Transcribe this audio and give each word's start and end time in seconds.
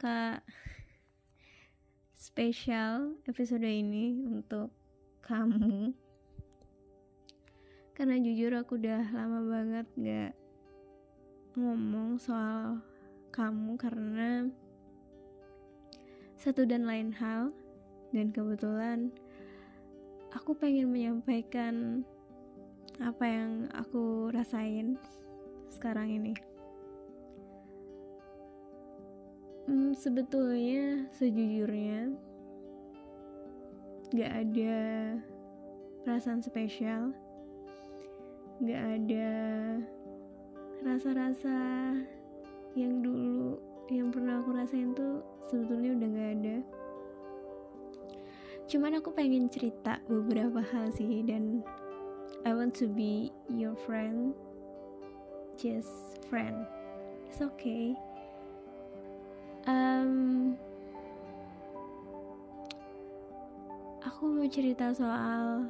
Kak 0.00 0.40
Spesial 2.16 3.20
episode 3.28 3.68
ini 3.68 4.24
untuk 4.24 4.72
kamu. 5.20 5.92
Karena 7.92 8.16
jujur 8.16 8.48
aku 8.56 8.80
udah 8.80 9.12
lama 9.12 9.44
banget 9.44 9.86
gak 10.00 10.32
ngomong 11.52 12.16
soal 12.16 12.80
kamu 13.28 13.76
Karena 13.76 14.48
satu 16.40 16.64
dan 16.64 16.88
lain 16.88 17.12
hal. 17.20 17.52
Dan 18.16 18.32
kebetulan 18.32 19.12
aku 20.32 20.56
pengen 20.56 20.96
menyampaikan 20.96 22.08
apa 23.04 23.28
yang 23.28 23.68
aku 23.76 24.32
rasain 24.32 24.96
sekarang 25.68 26.08
ini 26.08 26.32
hmm, 29.70 29.94
sebetulnya 29.94 31.06
sejujurnya 31.14 32.10
gak 34.10 34.32
ada 34.42 34.78
perasaan 36.02 36.42
spesial. 36.42 37.14
Gak 38.60 38.82
ada 38.98 39.30
rasa-rasa 40.82 41.58
yang 42.74 42.98
dulu 42.98 43.62
yang 43.90 44.10
pernah 44.10 44.42
aku 44.42 44.50
rasain 44.58 44.90
tuh 44.90 45.22
sebetulnya 45.46 45.94
udah 45.94 46.08
gak 46.18 46.30
ada. 46.42 46.56
Cuman 48.66 48.98
aku 48.98 49.14
pengen 49.14 49.46
cerita 49.46 50.02
beberapa 50.10 50.62
hal 50.62 50.90
sih 50.94 51.22
dan 51.22 51.62
I 52.42 52.54
want 52.58 52.74
to 52.82 52.90
be 52.90 53.30
your 53.46 53.78
friend 53.86 54.34
just 55.54 56.18
friend. 56.26 56.66
It's 57.30 57.38
okay 57.38 58.09
um, 59.66 60.56
aku 64.00 64.22
mau 64.30 64.48
cerita 64.48 64.92
soal 64.96 65.68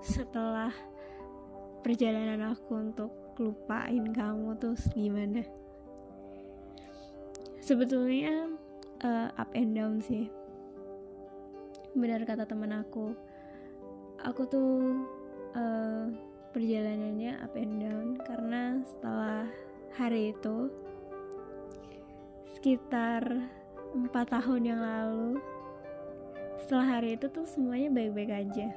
setelah 0.00 0.72
perjalanan 1.84 2.52
aku 2.54 2.80
untuk 2.80 3.12
lupain 3.40 4.12
kamu 4.12 4.56
tuh 4.56 4.76
gimana? 4.94 5.44
Sebetulnya 7.60 8.48
uh, 9.04 9.28
up 9.36 9.50
and 9.52 9.76
down 9.76 10.00
sih. 10.00 10.30
Benar 11.92 12.24
kata 12.24 12.48
teman 12.48 12.72
aku. 12.72 13.12
Aku 14.24 14.42
tuh 14.50 15.04
uh, 15.54 16.10
perjalanannya 16.50 17.38
up 17.44 17.54
and 17.54 17.76
down 17.78 18.06
karena 18.24 18.82
setelah 18.82 19.46
hari 19.94 20.34
itu 20.34 20.72
sekitar 22.58 23.22
empat 23.94 24.34
tahun 24.34 24.62
yang 24.66 24.82
lalu. 24.82 25.38
Setelah 26.58 26.98
hari 26.98 27.14
itu 27.14 27.30
tuh 27.30 27.46
semuanya 27.46 27.86
baik-baik 27.86 28.34
aja. 28.34 28.74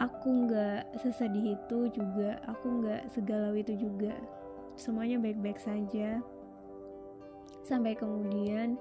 Aku 0.00 0.48
nggak 0.48 0.88
sesedih 1.04 1.60
itu 1.60 1.92
juga 1.92 2.40
aku 2.48 2.80
nggak 2.80 3.12
segalau 3.12 3.52
itu 3.52 3.76
juga. 3.76 4.16
Semuanya 4.72 5.20
baik-baik 5.20 5.60
saja. 5.60 6.24
Sampai 7.60 7.92
kemudian 7.92 8.80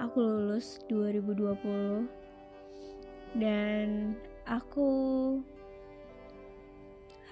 aku 0.00 0.24
lulus 0.24 0.80
2020 0.88 2.08
dan 3.36 4.16
aku 4.48 4.88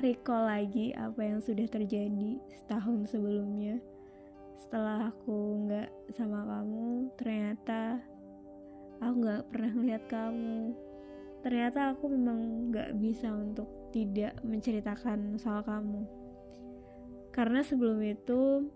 recall 0.05 0.53
lagi 0.53 0.93
apa 0.93 1.25
yang 1.25 1.41
sudah 1.41 1.65
terjadi 1.65 2.37
setahun 2.61 3.09
sebelumnya 3.09 3.81
setelah 4.63 5.11
aku 5.11 5.67
nggak 5.67 5.91
sama 6.15 6.47
kamu 6.47 7.11
ternyata 7.19 7.99
aku 9.03 9.15
nggak 9.19 9.43
pernah 9.51 9.73
melihat 9.75 10.05
kamu. 10.07 10.71
Ternyata 11.43 11.91
aku 11.91 12.07
memang 12.07 12.71
nggak 12.71 12.95
bisa 13.03 13.35
untuk 13.35 13.67
tidak 13.91 14.39
menceritakan 14.47 15.35
soal 15.43 15.67
kamu. 15.67 16.07
Karena 17.35 17.67
sebelum 17.67 17.99
itu 18.07 18.71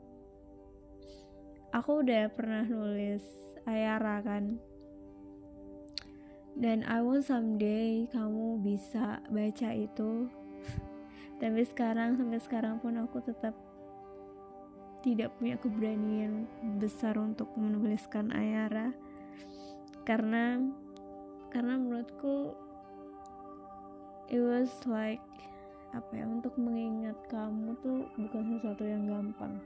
aku 1.71 2.03
udah 2.03 2.27
pernah 2.35 2.67
nulis 2.67 3.23
Ayara 3.63 4.19
kan. 4.27 4.59
Dan 6.57 6.83
I 6.89 7.05
want 7.05 7.23
someday 7.23 8.11
kamu 8.11 8.65
bisa 8.67 9.23
baca 9.31 9.71
itu. 9.71 10.27
Tapi 11.41 11.63
sekarang 11.69 12.19
sampai 12.19 12.41
sekarang 12.43 12.83
pun 12.83 12.99
aku 12.99 13.23
tetap 13.23 13.55
tidak 15.07 15.31
punya 15.39 15.55
keberanian 15.55 16.51
besar 16.83 17.15
untuk 17.15 17.47
menuliskan 17.55 18.35
Ayara. 18.35 18.91
Karena 20.03 20.59
karena 21.55 21.79
menurutku 21.79 22.59
it 24.27 24.43
was 24.43 24.75
like 24.91 25.23
apa 25.95 26.11
ya 26.11 26.27
untuk 26.27 26.59
mengingat 26.59 27.15
kamu 27.31 27.79
tuh 27.79 28.11
bukan 28.19 28.59
sesuatu 28.59 28.83
yang 28.83 29.07
gampang. 29.07 29.63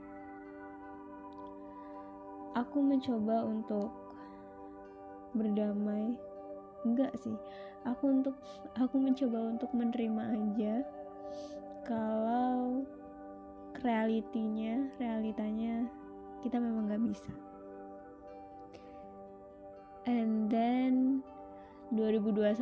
Aku 2.53 2.77
mencoba 2.85 3.41
untuk 3.41 3.89
berdamai. 5.33 6.21
Enggak 6.85 7.17
sih. 7.17 7.33
Aku 7.89 8.13
untuk 8.21 8.37
aku 8.77 9.01
mencoba 9.01 9.57
untuk 9.57 9.73
menerima 9.73 10.23
aja. 10.37 10.85
Kalau 11.81 12.85
realitinya 13.81 14.87
realitanya 14.97 15.85
kita 16.41 16.57
memang 16.57 16.89
gak 16.89 17.03
bisa. 17.05 17.33
And 20.09 20.49
then 20.49 21.21
2021 21.93 22.61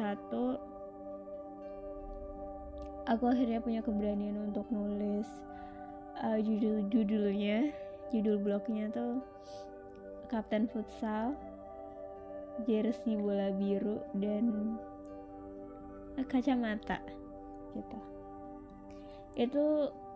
aku 3.07 3.23
akhirnya 3.25 3.59
punya 3.63 3.81
keberanian 3.81 4.51
untuk 4.51 4.67
nulis 4.69 5.25
uh, 6.19 6.37
judul 6.41 6.85
judulnya 6.91 7.71
judul 8.11 8.37
blognya 8.41 8.91
tuh 8.91 9.23
Kapten 10.29 10.69
Futsal 10.69 11.33
jersey 12.67 13.15
bola 13.15 13.49
biru 13.55 14.03
dan 14.19 14.75
kacamata 16.27 16.99
gitu. 17.73 17.97
Itu 19.39 19.65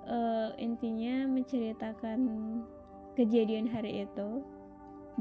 uh, 0.08 0.52
intinya 0.59 1.28
menceritakan 1.28 2.19
kejadian 3.14 3.69
hari 3.69 4.08
itu 4.09 4.41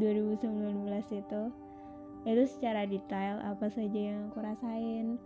2019 0.00 0.88
itu 1.12 1.42
itu 2.22 2.42
secara 2.46 2.86
detail 2.86 3.42
apa 3.42 3.66
saja 3.66 4.14
yang 4.14 4.30
aku 4.30 4.38
rasain 4.40 5.18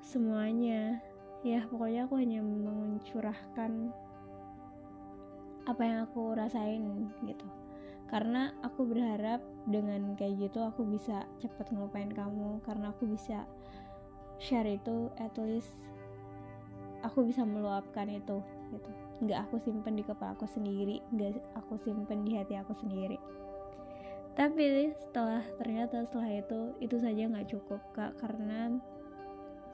semuanya. 0.00 1.02
Ya 1.42 1.62
pokoknya 1.66 2.06
aku 2.06 2.14
hanya 2.18 2.40
mencurahkan 2.42 3.90
apa 5.66 5.82
yang 5.82 5.98
aku 6.06 6.34
rasain 6.38 7.10
gitu. 7.26 7.46
Karena 8.06 8.54
aku 8.62 8.86
berharap 8.86 9.42
dengan 9.66 10.14
kayak 10.14 10.46
gitu 10.46 10.62
aku 10.62 10.86
bisa 10.86 11.26
cepet 11.42 11.74
ngelupain 11.74 12.10
kamu 12.14 12.62
karena 12.62 12.94
aku 12.94 13.10
bisa 13.10 13.42
share 14.38 14.70
itu 14.70 15.10
at 15.18 15.34
least 15.42 15.70
aku 17.02 17.26
bisa 17.26 17.42
meluapkan 17.42 18.06
itu 18.06 18.38
gitu. 18.72 18.90
Nggak 19.24 19.48
aku 19.48 19.56
simpen 19.62 19.94
di 19.96 20.04
kepala 20.04 20.36
aku 20.36 20.46
sendiri 20.48 21.00
nggak 21.14 21.40
aku 21.56 21.74
simpen 21.80 22.24
di 22.26 22.36
hati 22.36 22.54
aku 22.58 22.72
sendiri. 22.76 23.16
Tapi 24.36 24.92
setelah 25.00 25.40
ternyata 25.56 26.04
setelah 26.04 26.28
itu 26.28 26.76
itu 26.84 26.96
saja 27.00 27.24
nggak 27.24 27.48
cukup 27.48 27.80
kak 27.96 28.12
karena 28.20 28.76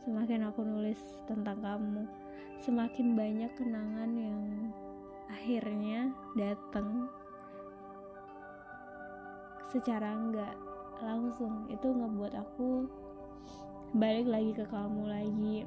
semakin 0.07 0.47
aku 0.51 0.63
nulis 0.63 0.99
tentang 1.27 1.59
kamu 1.63 2.07
semakin 2.63 3.19
banyak 3.19 3.51
kenangan 3.59 4.11
yang 4.15 4.71
akhirnya 5.27 6.15
datang 6.39 7.11
secara 9.67 10.15
nggak 10.15 10.55
langsung. 11.03 11.67
Itu 11.67 11.91
ngebuat 11.91 12.39
aku 12.39 12.87
balik 13.99 14.31
lagi 14.31 14.53
ke 14.55 14.65
kamu 14.71 15.03
lagi. 15.11 15.59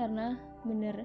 Karena 0.00 0.32
bener 0.64 1.04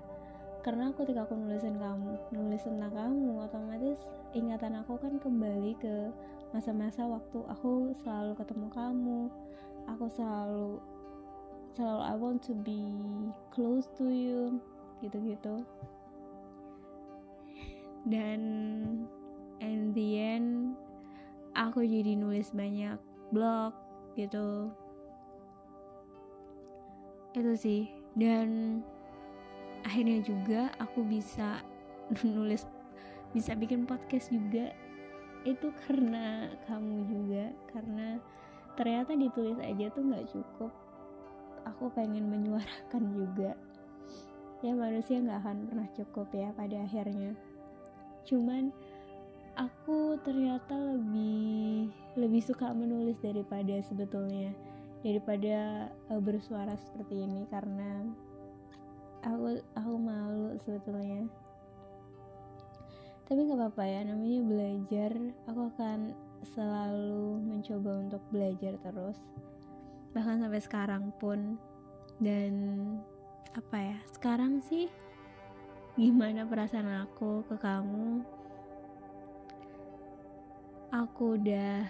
karena 0.68 0.92
aku 0.92 1.08
ketika 1.08 1.24
aku 1.24 1.40
nulisin 1.40 1.80
kamu 1.80 2.20
nulis 2.36 2.68
tentang 2.68 2.92
kamu 2.92 3.40
otomatis 3.40 4.04
ingatan 4.36 4.76
aku 4.84 5.00
kan 5.00 5.16
kembali 5.16 5.80
ke 5.80 6.12
masa-masa 6.52 7.08
waktu 7.08 7.40
aku 7.48 7.96
selalu 8.04 8.36
ketemu 8.36 8.68
kamu. 8.76 9.20
Aku 9.96 10.12
selalu 10.12 10.84
selalu 11.72 12.02
I 12.04 12.16
want 12.20 12.44
to 12.52 12.54
be 12.58 12.84
close 13.56 13.88
to 13.96 14.12
you 14.12 14.60
gitu-gitu. 15.00 15.64
Dan 18.04 18.42
in 19.64 19.96
the 19.96 20.10
end 20.20 20.76
aku 21.56 21.80
jadi 21.88 22.20
nulis 22.20 22.52
banyak 22.52 23.00
blog 23.32 23.72
gitu. 24.20 24.68
Itu 27.32 27.56
sih. 27.56 27.88
Dan 28.18 28.82
akhirnya 29.88 30.20
juga 30.20 30.68
aku 30.84 31.08
bisa 31.08 31.64
nulis 32.28 32.68
bisa 33.32 33.56
bikin 33.56 33.88
podcast 33.88 34.28
juga. 34.28 34.76
Itu 35.48 35.72
karena 35.88 36.52
kamu 36.68 37.08
juga 37.08 37.46
karena 37.72 38.20
ternyata 38.76 39.16
ditulis 39.16 39.56
aja 39.64 39.88
tuh 39.96 40.04
nggak 40.04 40.28
cukup. 40.28 40.72
Aku 41.64 41.88
pengen 41.96 42.28
menyuarakan 42.28 43.04
juga. 43.16 43.56
Ya 44.60 44.76
manusia 44.76 45.24
nggak 45.24 45.40
akan 45.40 45.58
pernah 45.72 45.88
cukup 45.96 46.28
ya 46.36 46.52
pada 46.52 46.84
akhirnya. 46.84 47.32
Cuman 48.28 48.76
aku 49.56 50.20
ternyata 50.28 50.76
lebih 50.76 51.92
lebih 52.20 52.42
suka 52.44 52.76
menulis 52.76 53.20
daripada 53.24 53.80
sebetulnya. 53.80 54.52
Daripada 55.06 55.88
uh, 56.10 56.20
bersuara 56.20 56.74
seperti 56.76 57.24
ini 57.24 57.46
karena 57.54 58.04
aku 59.28 59.60
aku 59.76 59.94
malu 60.00 60.56
sebetulnya. 60.56 61.28
Tapi 63.28 63.44
nggak 63.44 63.60
apa-apa 63.60 63.84
ya 63.84 64.00
namanya 64.08 64.40
belajar 64.48 65.12
aku 65.52 65.68
akan 65.76 66.16
selalu 66.56 67.44
mencoba 67.44 67.92
untuk 68.00 68.24
belajar 68.32 68.80
terus. 68.80 69.20
Bahkan 70.16 70.48
sampai 70.48 70.62
sekarang 70.64 71.04
pun. 71.20 71.60
Dan 72.18 72.54
apa 73.54 73.78
ya 73.78 73.98
sekarang 74.10 74.58
sih 74.66 74.90
gimana 76.00 76.48
perasaan 76.48 77.06
aku 77.06 77.46
ke 77.46 77.56
kamu? 77.60 78.24
Aku 80.88 81.36
udah 81.36 81.84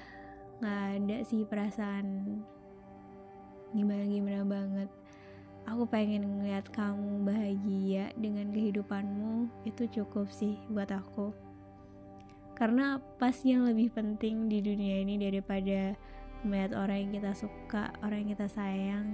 nggak 0.57 0.83
ada 0.97 1.17
sih 1.21 1.45
perasaan 1.45 2.41
gimana 3.77 4.03
gimana 4.09 4.41
banget 4.41 4.89
aku 5.67 5.83
pengen 5.91 6.39
ngeliat 6.39 6.71
kamu 6.71 7.27
bahagia 7.27 8.15
dengan 8.15 8.49
kehidupanmu. 8.55 9.51
Itu 9.67 9.85
cukup 9.91 10.31
sih 10.31 10.55
buat 10.71 10.89
aku. 10.89 11.35
Karena 12.55 12.97
apa 12.97 13.29
sih 13.29 13.53
yang 13.53 13.69
lebih 13.69 13.93
penting 13.93 14.49
di 14.49 14.63
dunia 14.63 15.03
ini 15.03 15.19
daripada 15.21 15.93
melihat 16.41 16.73
orang 16.73 17.05
yang 17.05 17.11
kita 17.21 17.31
suka 17.37 17.93
orang 18.01 18.25
yang 18.25 18.31
kita 18.33 18.47
sayang 18.49 19.07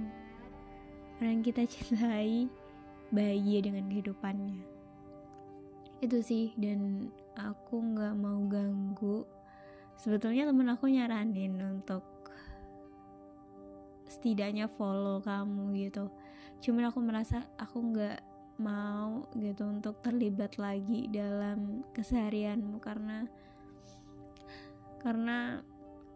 orang 1.18 1.40
yang 1.40 1.44
kita 1.44 1.62
cintai 1.72 2.48
bahagia 3.14 3.58
dengan 3.64 3.84
kehidupannya. 3.90 4.60
Itu 6.02 6.20
sih 6.20 6.52
dan 6.58 7.10
aku 7.38 7.80
nggak 7.80 8.14
mau 8.18 8.40
ganggu. 8.50 9.24
Sebetulnya 9.94 10.50
temen 10.50 10.68
aku 10.68 10.90
nyaranin 10.90 11.54
untuk 11.62 12.02
setidaknya 14.14 14.70
follow 14.70 15.18
kamu 15.18 15.90
gitu. 15.90 16.06
Cuman 16.62 16.88
aku 16.88 17.02
merasa 17.02 17.42
aku 17.58 17.82
nggak 17.90 18.20
mau 18.62 19.26
gitu 19.34 19.66
untuk 19.66 19.98
terlibat 19.98 20.54
lagi 20.62 21.10
dalam 21.10 21.82
keseharianmu 21.90 22.78
karena 22.78 23.26
karena 25.02 25.58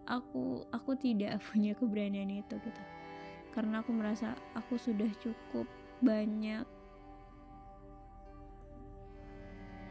aku 0.07 0.63
aku 0.71 0.95
tidak 0.95 1.43
punya 1.51 1.75
keberanian 1.75 2.31
itu 2.31 2.55
gitu. 2.63 2.83
Karena 3.51 3.83
aku 3.83 3.91
merasa 3.91 4.39
aku 4.55 4.79
sudah 4.79 5.11
cukup 5.19 5.67
banyak 5.99 6.63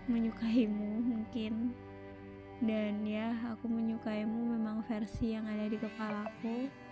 menyukaimu 0.07 1.03
mungkin. 1.03 1.75
Dan 2.57 3.05
ya 3.05 3.37
aku 3.53 3.69
menyukaimu 3.69 4.57
memang 4.57 4.81
versi 4.89 5.37
yang 5.37 5.45
ada 5.45 5.69
di 5.69 5.77
kepalaku 5.77 6.86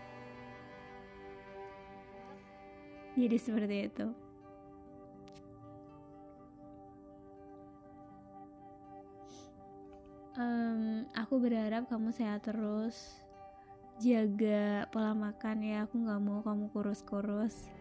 jadi 3.16 3.38
seperti 3.40 3.78
itu. 3.88 4.08
Um, 10.36 11.08
aku 11.16 11.40
berharap 11.40 11.88
kamu 11.88 12.12
sehat 12.12 12.44
terus. 12.44 13.24
Jaga 14.04 14.84
pola 14.92 15.16
makan 15.16 15.64
ya 15.64 15.88
aku 15.88 15.96
nggak 15.96 16.20
mau 16.20 16.44
kamu 16.44 16.68
kurus-kurus. 16.76 17.72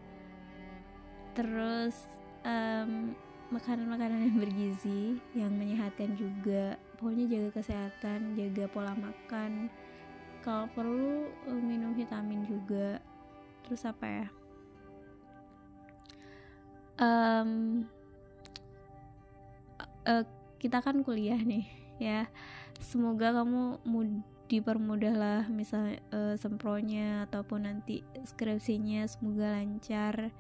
Terus 1.34 1.98
um, 2.46 3.18
makanan-makanan 3.50 4.30
yang 4.30 4.38
bergizi 4.38 5.18
yang 5.34 5.50
menyehatkan 5.50 6.14
juga. 6.14 6.78
Pokoknya 6.94 7.26
jaga 7.26 7.58
kesehatan 7.58 8.38
jaga 8.38 8.70
pola 8.70 8.94
makan. 8.94 9.66
Kalau 10.46 10.70
perlu 10.70 11.26
eh, 11.50 11.58
minum 11.58 11.90
vitamin 11.90 12.46
juga. 12.46 13.02
Terus 13.66 13.82
apa 13.82 14.06
ya 14.06 14.26
um, 17.00 17.84
uh, 20.06 20.24
kita 20.60 20.80
kan 20.80 21.02
kuliah 21.02 21.38
nih 21.38 21.66
ya. 21.98 22.28
Semoga 22.80 23.32
kamu 23.32 23.80
mud 23.86 24.10
dipermudahlah 24.44 25.48
misalnya 25.48 26.04
uh, 26.12 26.36
sempronya 26.36 27.24
ataupun 27.24 27.64
nanti 27.64 28.04
skripsinya 28.28 29.08
semoga 29.08 29.56
lancar 29.56 30.30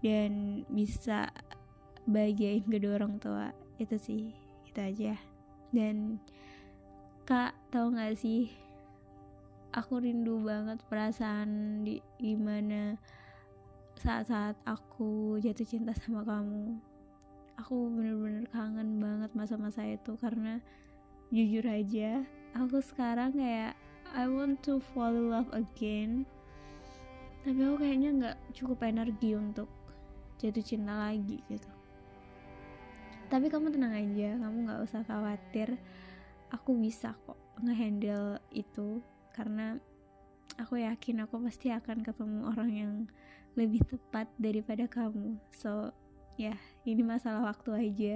dan 0.00 0.62
bisa 0.70 1.34
bahagiain 2.06 2.64
kedua 2.64 3.02
orang 3.02 3.18
tua. 3.18 3.50
Itu 3.76 3.98
sih 3.98 4.32
itu 4.70 4.80
aja. 4.80 5.18
Dan 5.74 6.22
kak 7.26 7.54
tau 7.74 7.90
gak 7.90 8.18
sih? 8.18 8.50
Aku 9.70 10.02
rindu 10.02 10.42
banget 10.42 10.82
perasaan 10.90 11.82
di 11.86 12.02
gimana 12.18 12.98
saat-saat 14.00 14.56
aku 14.64 15.36
jatuh 15.44 15.68
cinta 15.68 15.92
sama 15.92 16.24
kamu 16.24 16.90
aku 17.60 17.92
bener-bener 17.92 18.48
kangen 18.48 18.96
banget 18.96 19.30
masa-masa 19.36 19.84
itu. 19.84 20.16
Karena 20.16 20.56
jujur 21.28 21.62
aja 21.68 22.24
aku 22.56 22.80
sekarang 22.80 23.36
kayak 23.36 23.76
I 24.10 24.26
want 24.26 24.64
to 24.66 24.80
fall 24.80 25.12
in 25.12 25.28
love 25.28 25.52
again. 25.52 26.24
Tapi 27.44 27.60
aku 27.60 27.76
kayaknya 27.84 28.10
nggak 28.16 28.38
cukup 28.56 28.78
energi 28.88 29.36
untuk 29.36 29.68
jatuh 30.40 30.64
cinta 30.64 30.96
lagi 30.96 31.44
gitu. 31.46 31.70
Tapi 33.30 33.46
kamu 33.46 33.70
tenang 33.70 33.94
aja 33.94 34.40
kamu 34.40 34.56
nggak 34.66 34.82
usah 34.88 35.04
khawatir. 35.06 35.76
Aku 36.50 36.74
bisa 36.74 37.14
kok 37.28 37.38
ngehandle 37.62 38.42
itu 38.50 38.98
karena 39.30 39.78
aku 40.58 40.82
yakin 40.82 41.22
aku 41.22 41.38
pasti 41.46 41.70
akan 41.70 42.02
ketemu 42.02 42.50
orang 42.50 42.70
yang 42.74 42.92
lebih 43.58 43.82
tepat 43.86 44.30
daripada 44.38 44.86
kamu. 44.86 45.38
So 45.54 45.90
ya 46.38 46.54
yeah, 46.54 46.58
ini 46.86 47.02
masalah 47.02 47.44
waktu 47.44 47.70
aja. 47.76 48.14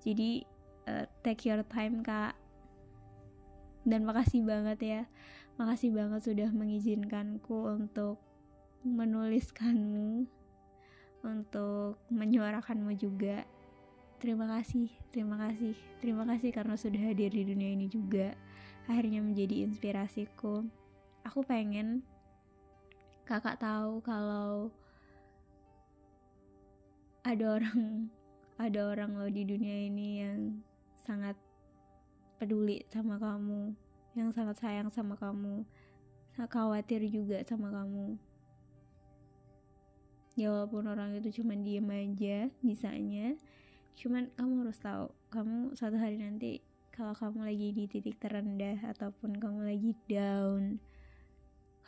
Jadi 0.00 0.44
uh, 0.88 1.04
take 1.22 1.46
your 1.46 1.62
time 1.66 2.02
kak. 2.02 2.34
Dan 3.86 4.04
makasih 4.04 4.44
banget 4.44 4.78
ya. 4.82 5.02
Makasih 5.56 5.92
banget 5.92 6.20
sudah 6.24 6.48
mengizinkanku 6.52 7.68
untuk 7.68 8.20
menuliskanmu 8.80 10.24
untuk 11.20 12.00
menyuarakanmu 12.08 12.96
juga. 12.96 13.44
Terima 14.20 14.44
kasih 14.48 14.92
terima 15.08 15.40
kasih 15.40 15.72
terima 16.00 16.28
kasih 16.28 16.52
karena 16.52 16.76
sudah 16.76 17.00
hadir 17.00 17.32
di 17.32 17.44
dunia 17.44 17.72
ini 17.72 17.88
juga. 17.88 18.36
Akhirnya 18.88 19.20
menjadi 19.20 19.64
inspirasiku. 19.64 20.64
Aku 21.24 21.44
pengen 21.44 22.04
kakak 23.30 23.62
tahu 23.62 24.02
kalau 24.02 24.74
ada 27.22 27.62
orang 27.62 28.10
ada 28.66 28.80
orang 28.90 29.14
loh 29.14 29.30
di 29.30 29.46
dunia 29.46 29.86
ini 29.86 30.26
yang 30.26 30.58
sangat 30.98 31.38
peduli 32.42 32.82
sama 32.90 33.22
kamu 33.22 33.70
yang 34.18 34.34
sangat 34.34 34.58
sayang 34.58 34.90
sama 34.90 35.14
kamu 35.14 35.62
sangat 36.34 36.50
khawatir 36.50 37.06
juga 37.06 37.38
sama 37.46 37.70
kamu. 37.70 38.18
Ya 40.34 40.50
walaupun 40.50 40.90
orang 40.90 41.14
itu 41.14 41.42
cuma 41.42 41.54
diem 41.54 41.86
aja 41.86 42.50
bisanya 42.66 43.38
cuman 43.94 44.26
kamu 44.34 44.66
harus 44.66 44.78
tahu 44.82 45.06
kamu 45.30 45.78
suatu 45.78 46.00
hari 46.00 46.18
nanti 46.18 46.64
kalau 46.90 47.14
kamu 47.14 47.46
lagi 47.46 47.68
di 47.76 47.84
titik 47.86 48.18
terendah 48.18 48.78
ataupun 48.90 49.38
kamu 49.38 49.70
lagi 49.70 49.92
down 50.08 50.82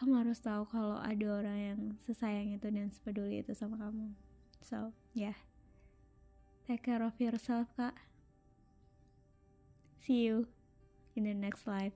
kamu 0.03 0.27
harus 0.27 0.43
tahu 0.43 0.67
kalau 0.67 0.99
ada 0.99 1.27
orang 1.31 1.59
yang 1.63 1.81
sesayang 2.03 2.51
itu 2.51 2.67
dan 2.67 2.91
sepeduli 2.91 3.47
itu 3.47 3.55
sama 3.55 3.79
kamu 3.79 4.11
so 4.59 4.91
yeah 5.15 5.39
Take 6.67 6.85
care 6.85 7.03
of 7.03 7.19
yourself, 7.19 7.67
Kak. 7.77 7.95
See 9.99 10.23
you 10.23 10.47
in 11.17 11.25
the 11.25 11.35
next 11.35 11.67
life. 11.67 11.93